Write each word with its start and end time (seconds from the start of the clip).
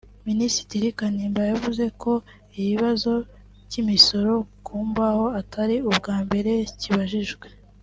Minisitiri 0.27 0.87
Kanimba 0.97 1.41
yavuze 1.51 1.85
ko 2.01 2.13
ikibazo 2.63 3.13
cy’imisoro 3.69 4.33
ku 4.65 4.75
mbaho 4.89 5.25
atari 5.41 5.75
ubwa 5.89 6.15
mbere 6.25 6.51
kibajijwe 6.81 7.47